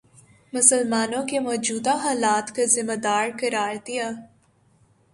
مسلمانوں 0.53 1.21
کے 1.27 1.39
موجودہ 1.39 1.95
حالات 2.03 2.55
کا 2.55 2.65
ذمہ 2.65 2.95
دار 3.03 3.29
قرار 3.39 3.75
دیا 3.87 4.09